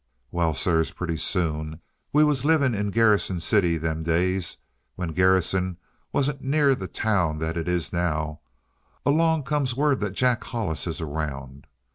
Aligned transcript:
"Well, 0.31 0.55
sirs, 0.55 0.89
pretty 0.89 1.17
soon 1.17 1.79
we 2.11 2.23
was 2.23 2.43
living 2.43 2.73
in 2.73 2.89
Garrison 2.89 3.39
City 3.39 3.77
them 3.77 4.01
days, 4.01 4.57
when 4.95 5.11
Garrison 5.11 5.77
wasn't 6.11 6.41
near 6.41 6.73
the 6.73 6.87
town 6.87 7.37
that 7.37 7.55
it 7.55 7.67
is 7.67 7.93
now 7.93 8.39
along 9.05 9.43
comes 9.43 9.75
word 9.77 9.99
that 9.99 10.13
Jack 10.15 10.43
Hollis 10.43 10.87
is 10.87 11.01
around. 11.01 11.67